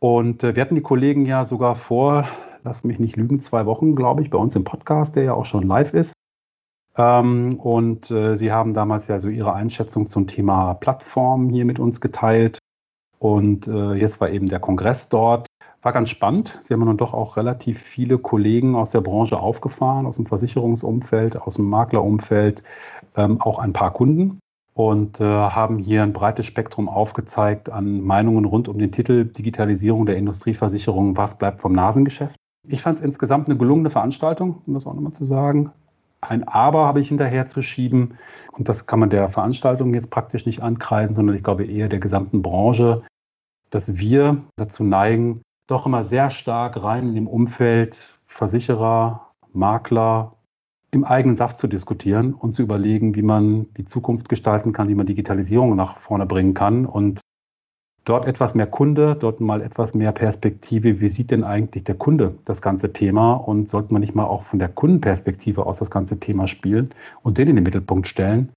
[0.00, 2.28] Und äh, wir hatten die Kollegen ja sogar vor,
[2.62, 5.46] lass mich nicht lügen, zwei Wochen, glaube ich, bei uns im Podcast, der ja auch
[5.46, 6.12] schon live ist.
[6.94, 11.78] Ähm, und äh, sie haben damals ja so ihre Einschätzung zum Thema Plattform hier mit
[11.78, 12.58] uns geteilt.
[13.18, 15.46] Und äh, jetzt war eben der Kongress dort.
[15.88, 16.60] War ganz spannend.
[16.64, 21.40] Sie haben dann doch auch relativ viele Kollegen aus der Branche aufgefahren, aus dem Versicherungsumfeld,
[21.40, 22.62] aus dem Maklerumfeld,
[23.16, 24.38] ähm, auch ein paar Kunden
[24.74, 30.04] und äh, haben hier ein breites Spektrum aufgezeigt an Meinungen rund um den Titel Digitalisierung
[30.04, 32.36] der Industrieversicherung, was bleibt vom Nasengeschäft.
[32.68, 35.70] Ich fand es insgesamt eine gelungene Veranstaltung, um das auch nochmal zu sagen.
[36.20, 38.18] Ein Aber habe ich hinterher zu schieben
[38.52, 41.98] und das kann man der Veranstaltung jetzt praktisch nicht ankreiden, sondern ich glaube eher der
[41.98, 43.04] gesamten Branche,
[43.70, 50.32] dass wir dazu neigen, doch immer sehr stark rein in dem Umfeld Versicherer, Makler,
[50.90, 54.94] im eigenen Saft zu diskutieren und zu überlegen, wie man die Zukunft gestalten kann, wie
[54.94, 57.20] man Digitalisierung nach vorne bringen kann und
[58.04, 61.00] dort etwas mehr Kunde, dort mal etwas mehr Perspektive.
[61.00, 64.44] Wie sieht denn eigentlich der Kunde das ganze Thema und sollte man nicht mal auch
[64.44, 66.90] von der Kundenperspektive aus das ganze Thema spielen
[67.22, 68.50] und den in den Mittelpunkt stellen?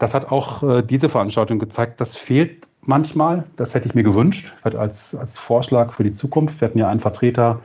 [0.00, 2.00] Das hat auch äh, diese Veranstaltung gezeigt.
[2.00, 3.44] Das fehlt manchmal.
[3.56, 6.60] Das hätte ich mir gewünscht, als, als Vorschlag für die Zukunft.
[6.60, 7.60] Wir hatten ja einen Vertreter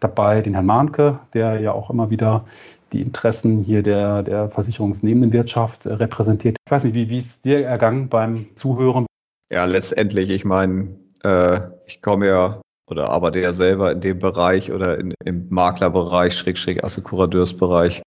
[0.00, 2.44] dabei, den Herrn Mahnke, der ja auch immer wieder
[2.92, 6.56] die Interessen hier der, der versicherungsnehmenden Wirtschaft äh, repräsentiert.
[6.64, 9.06] Ich weiß nicht, wie, wie ist dir ergangen beim Zuhören?
[9.52, 14.72] Ja, letztendlich, ich meine, äh, ich komme ja oder arbeite ja selber in dem Bereich
[14.72, 18.02] oder in, im Maklerbereich, Schräg, Schräg, Assekurateursbereich.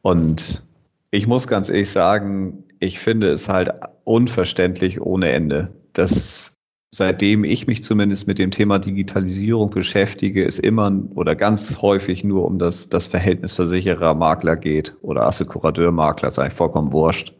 [0.00, 0.64] Und
[1.10, 3.70] ich muss ganz ehrlich sagen, ich finde es halt
[4.04, 6.54] unverständlich ohne Ende, dass
[6.90, 12.44] seitdem ich mich zumindest mit dem Thema Digitalisierung beschäftige, es immer oder ganz häufig nur
[12.46, 17.34] um das, das Verhältnis Versicherer-Makler geht oder Assekurateur-Makler, sei vollkommen wurscht.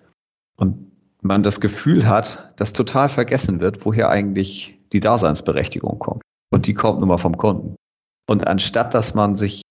[0.57, 6.23] Und man das Gefühl hat, dass total vergessen wird, woher eigentlich die Daseinsberechtigung kommt.
[6.51, 7.77] Und die kommt nun mal vom Kunden.
[8.29, 9.63] Und anstatt dass man sich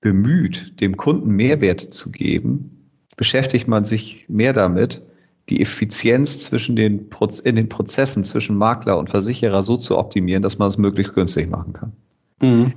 [0.00, 2.77] bemüht, dem Kunden Mehrwerte zu geben,
[3.18, 5.02] beschäftigt man sich mehr damit,
[5.50, 7.10] die Effizienz zwischen den
[7.44, 11.50] in den Prozessen zwischen Makler und Versicherer so zu optimieren, dass man es möglichst günstig
[11.50, 11.92] machen kann.
[12.40, 12.74] Mhm.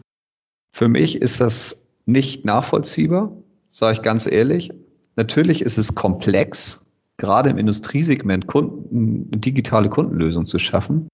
[0.74, 3.32] Für mich ist das nicht nachvollziehbar,
[3.72, 4.72] sage ich ganz ehrlich.
[5.16, 6.84] Natürlich ist es komplex,
[7.18, 11.08] gerade im Industriesegment Kunden, digitale Kundenlösungen zu schaffen.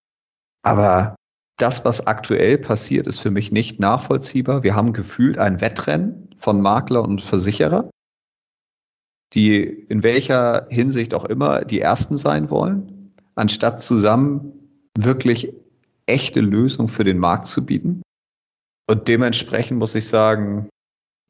[0.63, 1.15] Aber
[1.57, 4.63] das, was aktuell passiert, ist für mich nicht nachvollziehbar.
[4.63, 7.89] Wir haben gefühlt ein Wettrennen von Makler und Versicherer
[9.33, 14.53] die in welcher Hinsicht auch immer die Ersten sein wollen, anstatt zusammen
[14.97, 15.53] wirklich
[16.05, 18.01] echte Lösungen für den Markt zu bieten.
[18.89, 20.69] Und dementsprechend muss ich sagen,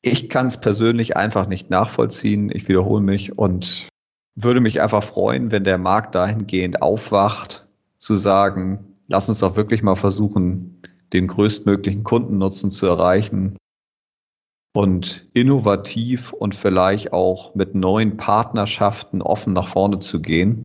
[0.04, 2.52] ich kann es persönlich einfach nicht nachvollziehen.
[2.54, 3.90] Ich wiederhole mich und
[4.36, 7.66] würde mich einfach freuen, wenn der Markt dahingehend aufwacht,
[7.98, 10.82] zu sagen, lass uns doch wirklich mal versuchen,
[11.14, 13.58] den größtmöglichen Kundennutzen zu erreichen
[14.74, 20.64] und innovativ und vielleicht auch mit neuen Partnerschaften offen nach vorne zu gehen.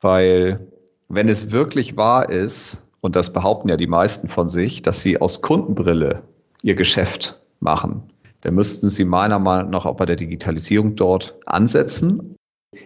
[0.00, 0.68] Weil
[1.08, 5.20] wenn es wirklich wahr ist, und das behaupten ja die meisten von sich, dass sie
[5.20, 6.22] aus Kundenbrille
[6.62, 8.02] ihr Geschäft machen,
[8.42, 12.36] dann müssten sie meiner Meinung nach auch bei der Digitalisierung dort ansetzen.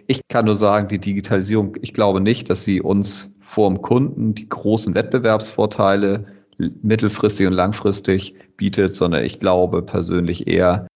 [0.07, 4.33] Ich kann nur sagen, die Digitalisierung, ich glaube nicht, dass sie uns vor dem Kunden
[4.33, 6.25] die großen Wettbewerbsvorteile
[6.57, 10.87] mittelfristig und langfristig bietet, sondern ich glaube persönlich eher,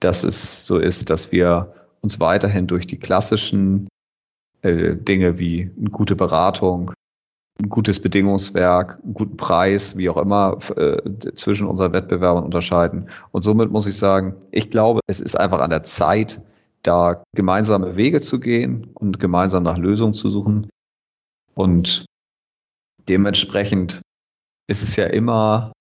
[0.00, 3.88] dass es so ist, dass wir uns weiterhin durch die klassischen
[4.62, 6.92] äh, Dinge wie eine gute Beratung,
[7.60, 11.00] ein gutes Bedingungswerk, einen guten Preis, wie auch immer, äh,
[11.34, 13.10] zwischen unseren Wettbewerbern unterscheiden.
[13.32, 16.40] Und somit muss ich sagen, ich glaube, es ist einfach an der Zeit,
[16.82, 20.70] da gemeinsame Wege zu gehen und gemeinsam nach Lösungen zu suchen.
[21.54, 22.06] Und
[23.08, 24.00] dementsprechend
[24.68, 25.72] ist es ja immer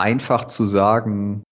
[0.00, 1.42] einfach zu sagen,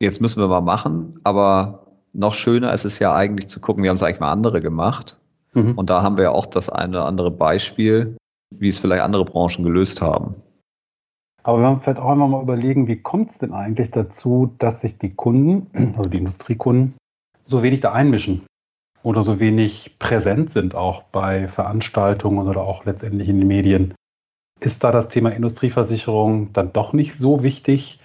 [0.00, 3.90] jetzt müssen wir mal machen, aber noch schöner ist es ja eigentlich zu gucken, wir
[3.90, 5.16] haben es eigentlich mal andere gemacht.
[5.54, 5.72] Mhm.
[5.76, 8.16] Und da haben wir ja auch das eine oder andere Beispiel,
[8.50, 10.36] wie es vielleicht andere Branchen gelöst haben.
[11.42, 14.80] Aber wir haben vielleicht auch einmal mal überlegen, wie kommt es denn eigentlich dazu, dass
[14.80, 16.94] sich die Kunden, also die Industriekunden,
[17.44, 18.46] so wenig da einmischen
[19.02, 23.94] oder so wenig präsent sind auch bei Veranstaltungen oder auch letztendlich in den Medien.
[24.60, 28.00] Ist da das Thema Industrieversicherung dann doch nicht so wichtig,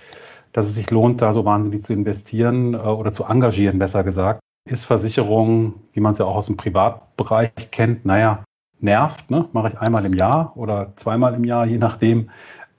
[0.52, 4.40] dass es sich lohnt, da so wahnsinnig zu investieren äh, oder zu engagieren, besser gesagt?
[4.70, 8.44] Ist Versicherung, wie man es ja auch aus dem Privatbereich kennt, naja,
[8.80, 9.50] nervt, ne?
[9.54, 12.30] mache ich einmal im Jahr oder zweimal im Jahr, je nachdem.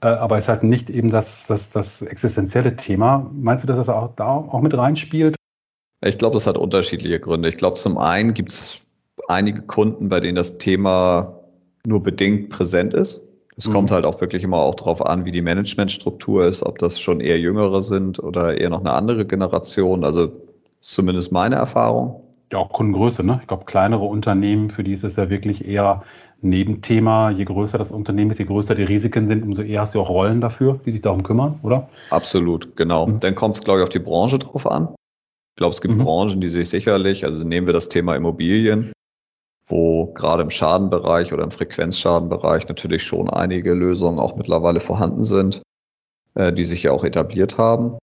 [0.01, 3.29] Äh, aber ist halt nicht eben das, das, das existenzielle Thema.
[3.33, 5.35] Meinst du, dass das auch da auch mit reinspielt?
[6.01, 7.49] Ich glaube, das hat unterschiedliche Gründe.
[7.49, 8.81] Ich glaube, zum einen gibt es
[9.27, 11.39] einige Kunden, bei denen das Thema
[11.85, 13.21] nur bedingt präsent ist.
[13.57, 13.73] Es mhm.
[13.73, 17.21] kommt halt auch wirklich immer auch darauf an, wie die Managementstruktur ist, ob das schon
[17.21, 20.03] eher Jüngere sind oder eher noch eine andere Generation.
[20.03, 20.31] Also
[20.81, 22.21] zumindest meine Erfahrung.
[22.51, 23.39] Ja, auch Kundengröße, ne?
[23.41, 26.03] Ich glaube, kleinere Unternehmen, für die ist es ja wirklich eher
[26.41, 27.31] Nebenthema.
[27.31, 30.09] Je größer das Unternehmen ist, je größer die Risiken sind, umso eher hast du auch
[30.09, 31.89] Rollen dafür, die sich darum kümmern, oder?
[32.11, 33.07] Absolut, genau.
[33.07, 33.19] Mhm.
[33.21, 34.89] Dann kommt es, glaube ich, auf die Branche drauf an.
[35.55, 36.03] Ich glaube, es gibt mhm.
[36.03, 38.91] Branchen, die sich sicherlich, also nehmen wir das Thema Immobilien,
[39.67, 45.61] wo gerade im Schadenbereich oder im Frequenzschadenbereich natürlich schon einige Lösungen auch mittlerweile vorhanden sind,
[46.35, 47.97] äh, die sich ja auch etabliert haben.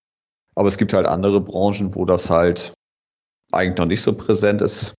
[0.55, 2.72] Aber es gibt halt andere Branchen, wo das halt
[3.53, 4.94] eigentlich noch nicht so präsent ist.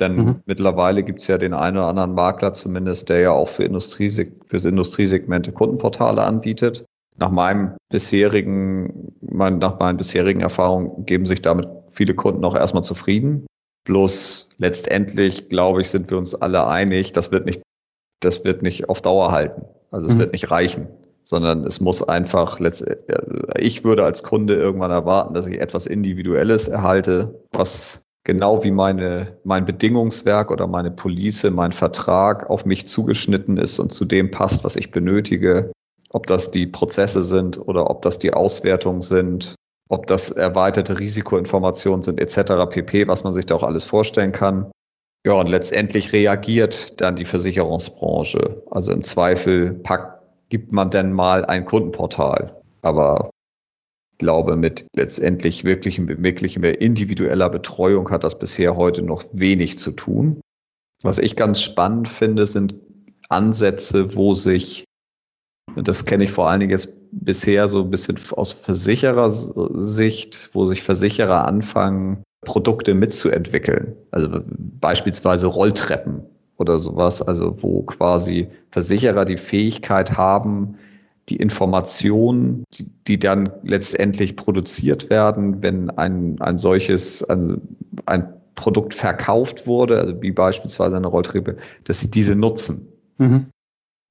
[0.00, 0.42] Denn mhm.
[0.44, 4.32] mittlerweile gibt es ja den einen oder anderen Makler zumindest, der ja auch für Industrieseg
[4.46, 6.84] fürs Industriesegmente Kundenportale anbietet.
[7.16, 12.82] Nach meinem bisherigen, mein, nach meinen bisherigen Erfahrungen geben sich damit viele Kunden auch erstmal
[12.82, 13.46] zufrieden.
[13.84, 17.62] Bloß letztendlich, glaube ich, sind wir uns alle einig, das wird nicht,
[18.20, 19.62] das wird nicht auf Dauer halten.
[19.90, 20.18] Also es mhm.
[20.18, 20.88] wird nicht reichen,
[21.22, 22.58] sondern es muss einfach,
[23.58, 29.38] ich würde als Kunde irgendwann erwarten, dass ich etwas Individuelles erhalte, was genau wie meine,
[29.44, 34.64] mein Bedingungswerk oder meine Police, mein Vertrag auf mich zugeschnitten ist und zu dem passt,
[34.64, 35.72] was ich benötige.
[36.10, 39.54] Ob das die Prozesse sind oder ob das die Auswertungen sind,
[39.94, 42.68] ob das erweiterte Risikoinformationen sind etc.
[42.68, 44.70] pp, was man sich da auch alles vorstellen kann.
[45.24, 48.62] Ja, und letztendlich reagiert dann die Versicherungsbranche.
[48.70, 52.60] Also im Zweifel packt, gibt man dann mal ein Kundenportal.
[52.82, 53.30] Aber
[54.12, 59.78] ich glaube, mit letztendlich wirklich, wirklich mehr individueller Betreuung hat das bisher heute noch wenig
[59.78, 60.40] zu tun.
[61.02, 62.74] Was ich ganz spannend finde, sind
[63.28, 64.84] Ansätze, wo sich,
[65.76, 70.82] das kenne ich vor allen Dingen jetzt bisher so ein bisschen aus Versicherersicht, wo sich
[70.82, 73.94] Versicherer anfangen, Produkte mitzuentwickeln.
[74.10, 76.22] Also beispielsweise Rolltreppen
[76.56, 80.76] oder sowas, also wo quasi Versicherer die Fähigkeit haben,
[81.28, 82.64] die Informationen,
[83.06, 87.62] die, dann letztendlich produziert werden, wenn ein, ein solches, ein,
[88.04, 92.88] ein Produkt verkauft wurde, also wie beispielsweise eine Rolltreppe, dass sie diese nutzen.
[93.18, 93.46] Mhm.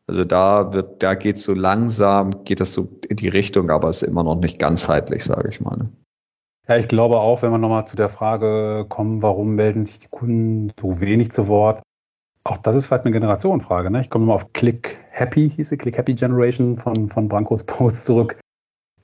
[0.08, 4.02] Also da wird, da geht so langsam, geht das so in die Richtung, aber es
[4.02, 5.78] ist immer noch nicht ganzheitlich, sage ich mal.
[5.78, 5.90] Ne?
[6.68, 10.08] Ja, ich glaube auch, wenn wir nochmal zu der Frage kommen, warum melden sich die
[10.08, 11.82] Kunden so wenig zu Wort?
[12.46, 13.90] Auch das ist vielleicht eine Generationenfrage.
[13.90, 14.02] Ne?
[14.02, 18.06] Ich komme nochmal auf Click Happy, hieß die Click Happy Generation von, von Brancos Post
[18.06, 18.38] zurück.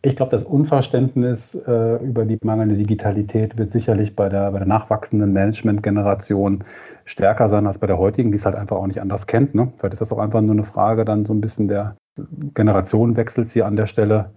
[0.01, 4.67] Ich glaube, das Unverständnis äh, über die mangelnde Digitalität wird sicherlich bei der, bei der
[4.67, 6.63] nachwachsenden Management-Generation
[7.03, 9.55] stärker sein als bei der heutigen, die es halt einfach auch nicht anders kennt.
[9.55, 9.73] Ne?
[9.75, 11.97] Vielleicht ist das auch einfach nur eine Frage dann so ein bisschen der
[12.53, 14.31] Generationenwechsels hier an der Stelle.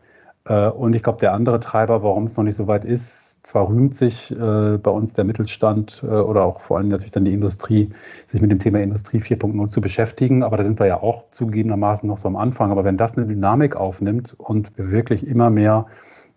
[0.47, 3.69] Äh, und ich glaube, der andere Treiber, warum es noch nicht so weit ist, zwar
[3.69, 7.33] rühmt sich äh, bei uns der Mittelstand äh, oder auch vor allem natürlich dann die
[7.33, 7.91] Industrie,
[8.29, 12.09] sich mit dem Thema Industrie 4.0 zu beschäftigen, aber da sind wir ja auch zugegebenermaßen
[12.09, 12.71] noch so am Anfang.
[12.71, 15.87] Aber wenn das eine Dynamik aufnimmt und wir wirklich immer mehr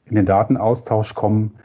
[0.06, 1.56] in den Datenaustausch kommen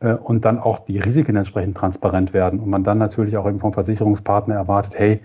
[0.00, 3.60] äh, und dann auch die Risiken entsprechend transparent werden und man dann natürlich auch eben
[3.60, 5.20] vom Versicherungspartner erwartet, hey,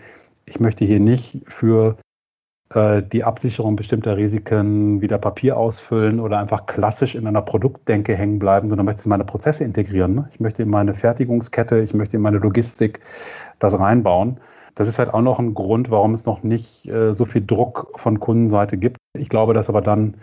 [0.46, 1.96] Ich möchte hier nicht für
[2.76, 8.70] die Absicherung bestimmter Risiken wieder Papier ausfüllen oder einfach klassisch in einer Produktdenke hängen bleiben,
[8.70, 10.16] sondern möchte meine Prozesse integrieren.
[10.16, 10.30] Ne?
[10.32, 13.00] Ich möchte in meine Fertigungskette, ich möchte in meine Logistik
[13.60, 14.38] das reinbauen.
[14.76, 17.92] Das ist halt auch noch ein Grund, warum es noch nicht äh, so viel Druck
[17.96, 18.98] von Kundenseite gibt.
[19.16, 20.16] Ich glaube, dass aber dann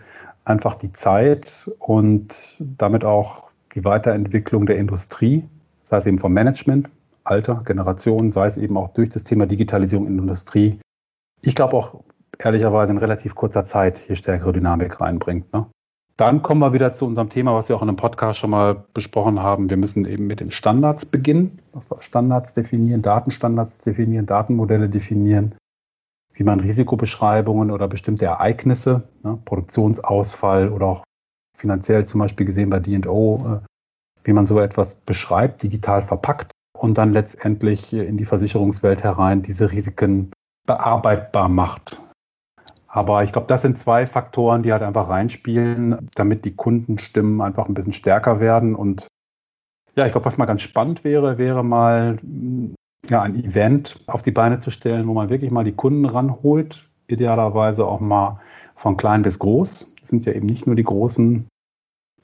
[0.43, 5.45] einfach die Zeit und damit auch die Weiterentwicklung der Industrie,
[5.85, 6.89] sei es eben vom Management,
[7.23, 10.79] Alter, Generation, sei es eben auch durch das Thema Digitalisierung in der Industrie,
[11.41, 12.03] ich glaube auch
[12.45, 15.51] ehrlicherweise in relativ kurzer Zeit hier stärkere Dynamik reinbringt.
[15.53, 15.65] Ne?
[16.17, 18.83] Dann kommen wir wieder zu unserem Thema, was wir auch in einem Podcast schon mal
[18.93, 19.69] besprochen haben.
[19.69, 21.59] Wir müssen eben mit den Standards beginnen.
[21.73, 25.55] Was wir Standards definieren, Datenstandards definieren, Datenmodelle definieren,
[26.33, 31.03] wie man Risikobeschreibungen oder bestimmte Ereignisse, ne, Produktionsausfall oder auch
[31.57, 33.59] finanziell zum Beispiel gesehen bei D&O, äh,
[34.23, 39.71] wie man so etwas beschreibt, digital verpackt und dann letztendlich in die Versicherungswelt herein diese
[39.71, 40.31] Risiken
[40.65, 42.00] bearbeitbar macht.
[42.93, 47.69] Aber ich glaube, das sind zwei Faktoren, die halt einfach reinspielen, damit die Kundenstimmen einfach
[47.69, 48.75] ein bisschen stärker werden.
[48.75, 49.07] Und
[49.95, 52.19] ja, ich glaube, was mal ganz spannend wäre, wäre mal
[53.09, 56.89] ja, ein Event auf die Beine zu stellen, wo man wirklich mal die Kunden ranholt.
[57.07, 58.41] Idealerweise auch mal
[58.75, 59.93] von klein bis groß.
[60.01, 61.47] Das sind ja eben nicht nur die großen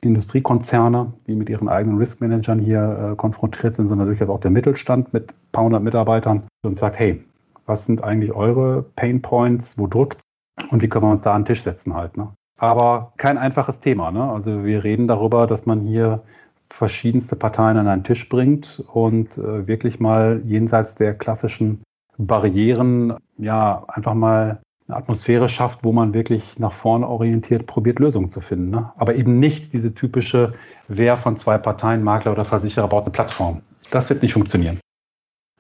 [0.02, 5.14] Industriekonzerne, die mit ihren eigenen Riskmanagern hier äh, konfrontiert sind, sondern durchaus auch der Mittelstand
[5.14, 7.24] mit ein paar hundert Mitarbeitern und sagt, hey,
[7.66, 10.22] was sind eigentlich eure Pain Points, wo drückt
[10.70, 12.18] und wie können wir uns da an den Tisch setzen halt.
[12.18, 12.34] Ne?
[12.58, 14.12] Aber kein einfaches Thema.
[14.12, 14.24] Ne?
[14.24, 16.24] Also wir reden darüber, dass man hier
[16.70, 21.82] verschiedenste Parteien an einen Tisch bringt und äh, wirklich mal jenseits der klassischen
[22.18, 28.32] Barrieren ja einfach mal eine Atmosphäre schafft, wo man wirklich nach vorne orientiert probiert, Lösungen
[28.32, 28.70] zu finden.
[28.70, 28.92] Ne?
[28.98, 30.54] Aber eben nicht diese typische,
[30.88, 33.62] wer von zwei Parteien, Makler oder Versicherer, baut eine Plattform.
[33.92, 34.80] Das wird nicht funktionieren.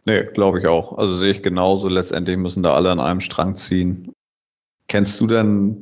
[0.05, 0.97] Nee, glaube ich auch.
[0.97, 1.89] Also sehe ich genauso.
[1.89, 4.13] Letztendlich müssen da alle an einem Strang ziehen.
[4.87, 5.81] Kennst du denn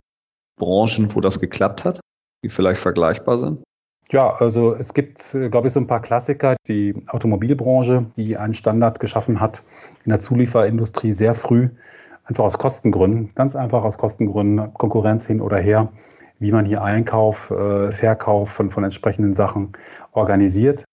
[0.57, 1.99] Branchen, wo das geklappt hat,
[2.43, 3.63] die vielleicht vergleichbar sind?
[4.11, 6.55] Ja, also es gibt, glaube ich, so ein paar Klassiker.
[6.67, 9.63] Die Automobilbranche, die einen Standard geschaffen hat
[10.05, 11.69] in der Zulieferindustrie sehr früh,
[12.23, 15.91] einfach aus Kostengründen, ganz einfach aus Kostengründen, Konkurrenz hin oder her,
[16.39, 19.73] wie man hier Einkauf, äh, Verkauf von, von entsprechenden Sachen
[20.11, 20.83] organisiert.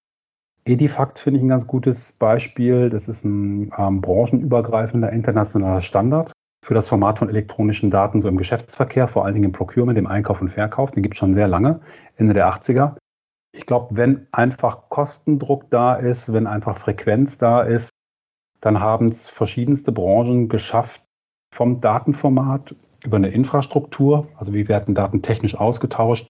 [0.64, 2.88] Edifact finde ich ein ganz gutes Beispiel.
[2.88, 6.32] Das ist ein ähm, branchenübergreifender internationaler Standard
[6.64, 10.06] für das Format von elektronischen Daten so im Geschäftsverkehr, vor allen Dingen im Procurement, im
[10.06, 10.92] Einkauf und Verkauf.
[10.92, 11.80] Den gibt es schon sehr lange,
[12.16, 12.96] Ende der 80er.
[13.54, 17.90] Ich glaube, wenn einfach Kostendruck da ist, wenn einfach Frequenz da ist,
[18.60, 21.02] dann haben es verschiedenste Branchen geschafft,
[21.52, 26.28] vom Datenformat über eine Infrastruktur, also wie werden Daten technisch ausgetauscht,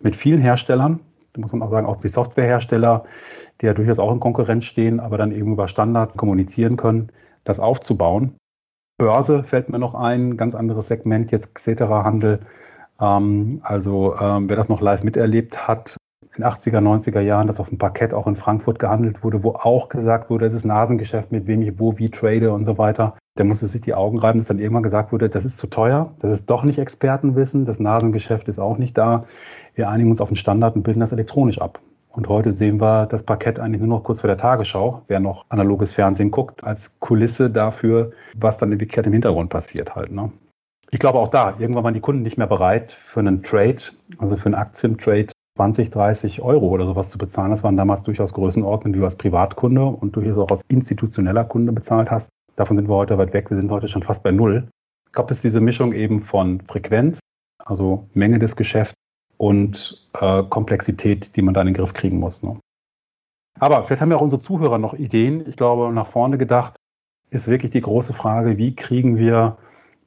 [0.00, 1.00] mit vielen Herstellern,
[1.32, 3.04] da muss man auch sagen, auch die Softwarehersteller,
[3.60, 7.10] die ja durchaus auch in Konkurrenz stehen, aber dann eben über Standards kommunizieren können,
[7.44, 8.36] das aufzubauen.
[8.98, 12.40] Börse fällt mir noch ein, ganz anderes Segment, jetzt Xetera-Handel.
[12.98, 15.96] Ähm, also ähm, wer das noch live miterlebt hat,
[16.34, 19.88] in 80er, 90er Jahren, dass auf dem Parkett auch in Frankfurt gehandelt wurde, wo auch
[19.88, 23.16] gesagt wurde, es ist Nasengeschäft, mit wem ich wo wie trade und so weiter.
[23.38, 26.14] Der musste sich die Augen reiben, dass dann irgendwann gesagt wurde, das ist zu teuer,
[26.20, 29.24] das ist doch nicht Expertenwissen, das Nasengeschäft ist auch nicht da.
[29.74, 31.80] Wir einigen uns auf den Standard und bilden das elektronisch ab.
[32.16, 35.44] Und heute sehen wir das Parkett eigentlich nur noch kurz vor der Tagesschau, wer noch
[35.50, 40.12] analoges Fernsehen guckt, als Kulisse dafür, was dann wirklich im Hintergrund passiert halt.
[40.12, 40.32] Ne?
[40.90, 43.82] Ich glaube auch da, irgendwann waren die Kunden nicht mehr bereit für einen Trade,
[44.16, 45.26] also für einen Aktientrade
[45.58, 47.50] 20, 30 Euro oder sowas zu bezahlen.
[47.50, 51.72] Das waren damals durchaus Größenordnungen, die du als Privatkunde und durchaus auch als institutioneller Kunde
[51.72, 52.30] bezahlt hast.
[52.56, 53.50] Davon sind wir heute weit weg.
[53.50, 54.68] Wir sind heute schon fast bei Null.
[55.06, 57.18] Ich glaube, es ist diese Mischung eben von Frequenz,
[57.62, 58.94] also Menge des Geschäfts
[59.38, 62.42] und äh, Komplexität, die man da in den Griff kriegen muss.
[62.42, 62.58] Ne?
[63.58, 65.46] Aber vielleicht haben ja auch unsere Zuhörer noch Ideen.
[65.48, 66.76] Ich glaube, nach vorne gedacht
[67.30, 69.58] ist wirklich die große Frage, wie kriegen wir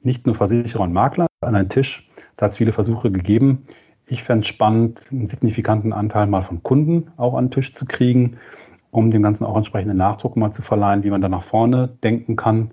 [0.02, 2.08] nicht nur Versicherer und Makler an einen Tisch.
[2.36, 3.66] Da hat es viele Versuche gegeben.
[4.06, 7.84] Ich fände es spannend, einen signifikanten Anteil mal von Kunden auch an den Tisch zu
[7.84, 8.38] kriegen,
[8.90, 12.36] um dem Ganzen auch entsprechenden Nachdruck mal zu verleihen, wie man da nach vorne denken
[12.36, 12.72] kann.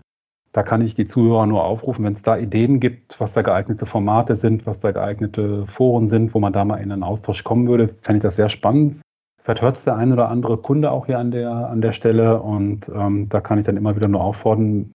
[0.57, 3.85] Da kann ich die Zuhörer nur aufrufen, wenn es da Ideen gibt, was da geeignete
[3.85, 7.67] Formate sind, was da geeignete Foren sind, wo man da mal in einen Austausch kommen
[7.67, 8.99] würde, fände ich das sehr spannend.
[9.43, 12.41] Vielleicht hört es der ein oder andere Kunde auch hier an der, an der Stelle
[12.41, 14.91] und ähm, da kann ich dann immer wieder nur auffordern,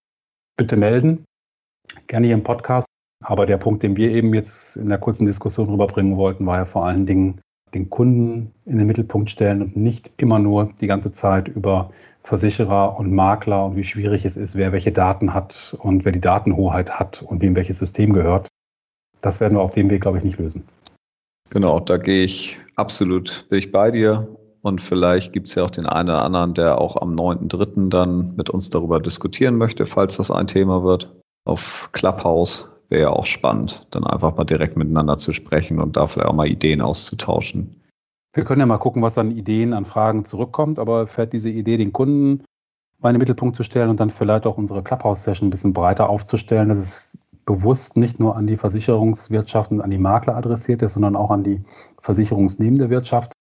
[0.57, 1.23] bitte melden.
[2.07, 2.85] Gerne hier im Podcast.
[3.23, 6.65] Aber der Punkt, den wir eben jetzt in der kurzen Diskussion rüberbringen wollten, war ja
[6.65, 7.39] vor allen Dingen
[7.73, 11.91] den Kunden in den Mittelpunkt stellen und nicht immer nur die ganze Zeit über
[12.23, 16.21] Versicherer und Makler und wie schwierig es ist, wer welche Daten hat und wer die
[16.21, 18.47] Datenhoheit hat und wem welches System gehört.
[19.21, 20.65] Das werden wir auf dem Weg, glaube ich, nicht lösen.
[21.49, 24.27] Genau, da gehe ich absolut, bin ich bei dir.
[24.61, 27.89] Und vielleicht gibt es ja auch den einen oder anderen, der auch am 9.3.
[27.89, 31.13] dann mit uns darüber diskutieren möchte, falls das ein Thema wird.
[31.45, 36.07] Auf Clubhouse wäre ja auch spannend, dann einfach mal direkt miteinander zu sprechen und da
[36.07, 37.82] vielleicht auch mal Ideen auszutauschen.
[38.33, 41.77] Wir können ja mal gucken, was an Ideen, an Fragen zurückkommt, aber fährt diese Idee,
[41.77, 42.43] den Kunden
[42.99, 46.09] mal in den Mittelpunkt zu stellen und dann vielleicht auch unsere Clubhouse-Session ein bisschen breiter
[46.09, 50.93] aufzustellen, dass es bewusst nicht nur an die Versicherungswirtschaft und an die Makler adressiert ist,
[50.93, 51.61] sondern auch an die
[52.01, 53.33] versicherungsnehmende Wirtschaft,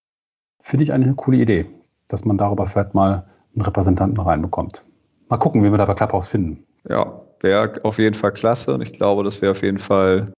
[0.60, 1.66] finde ich eine coole Idee,
[2.08, 3.24] dass man darüber vielleicht mal
[3.54, 4.84] einen Repräsentanten reinbekommt.
[5.28, 6.64] Mal gucken, wie wir da bei Clubhouse finden.
[6.88, 10.32] Ja, wäre auf jeden Fall klasse und ich glaube, das wäre auf jeden Fall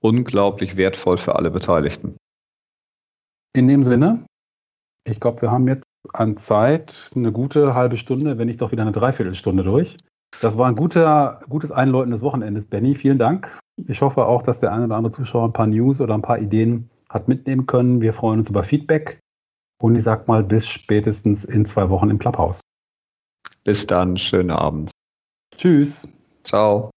[0.00, 2.16] unglaublich wertvoll für alle Beteiligten.
[3.54, 4.24] In dem Sinne,
[5.04, 8.82] ich glaube, wir haben jetzt an Zeit eine gute halbe Stunde, wenn nicht doch wieder
[8.82, 9.96] eine Dreiviertelstunde durch.
[10.40, 12.94] Das war ein guter, gutes Einläuten des Wochenendes, Benny.
[12.94, 13.58] Vielen Dank.
[13.86, 16.38] Ich hoffe auch, dass der eine oder andere Zuschauer ein paar News oder ein paar
[16.38, 18.00] Ideen hat mitnehmen können.
[18.00, 19.20] Wir freuen uns über Feedback.
[19.80, 22.60] Und ich sag mal, bis spätestens in zwei Wochen im Clubhaus.
[23.64, 24.90] Bis dann, schönen Abend.
[25.56, 26.08] Tschüss.
[26.44, 26.90] Ciao.